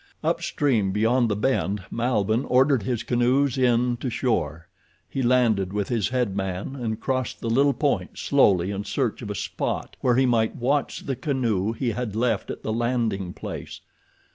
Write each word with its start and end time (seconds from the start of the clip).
Up 0.23 0.41
stream, 0.41 0.91
beyond 0.91 1.29
the 1.29 1.35
bend, 1.35 1.83
Malbihn 1.91 2.43
ordered 2.45 2.81
his 2.81 3.03
canoes 3.03 3.55
in 3.55 3.97
to 3.97 4.09
shore. 4.09 4.67
He 5.07 5.21
landed 5.21 5.73
with 5.73 5.89
his 5.89 6.09
head 6.09 6.35
man 6.35 6.75
and 6.75 6.99
crossed 6.99 7.39
the 7.39 7.51
little 7.51 7.71
point 7.75 8.17
slowly 8.17 8.71
in 8.71 8.83
search 8.83 9.21
of 9.21 9.29
a 9.29 9.35
spot 9.35 9.95
where 10.01 10.15
he 10.15 10.25
might 10.25 10.55
watch 10.55 11.01
the 11.05 11.15
canoe 11.15 11.71
he 11.73 11.91
had 11.91 12.15
left 12.15 12.49
at 12.49 12.63
the 12.63 12.73
landing 12.73 13.31
place. 13.31 13.81